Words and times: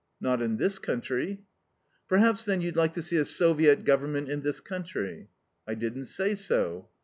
"Not 0.19 0.41
in 0.41 0.57
this 0.57 0.79
country." 0.79 1.43
"Perhaps, 2.09 2.45
then, 2.45 2.59
you'd 2.59 2.75
like 2.75 2.93
to 2.93 3.03
see 3.03 3.17
a 3.17 3.23
Soviet 3.23 3.85
Government 3.85 4.29
in 4.29 4.41
this 4.41 4.59
country?" 4.59 5.29
"I 5.67 5.75
didn't 5.75 6.05
say 6.05 6.33
so." 6.33 6.89